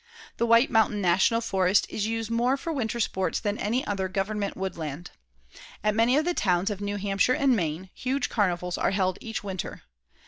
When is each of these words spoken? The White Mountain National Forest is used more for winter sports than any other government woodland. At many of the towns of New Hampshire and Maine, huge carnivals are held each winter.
The 0.37 0.47
White 0.47 0.71
Mountain 0.71 0.99
National 0.99 1.41
Forest 1.41 1.85
is 1.87 2.07
used 2.07 2.31
more 2.31 2.57
for 2.57 2.73
winter 2.73 2.99
sports 2.99 3.39
than 3.39 3.59
any 3.59 3.85
other 3.85 4.07
government 4.07 4.57
woodland. 4.57 5.11
At 5.83 5.93
many 5.93 6.17
of 6.17 6.25
the 6.25 6.33
towns 6.33 6.71
of 6.71 6.81
New 6.81 6.97
Hampshire 6.97 7.35
and 7.35 7.55
Maine, 7.55 7.91
huge 7.93 8.27
carnivals 8.27 8.79
are 8.79 8.89
held 8.89 9.19
each 9.21 9.43
winter. 9.43 9.83